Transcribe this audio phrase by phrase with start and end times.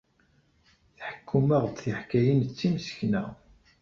[0.97, 3.23] Tḥekkum-aɣ-d tiḥkayin d timsekna.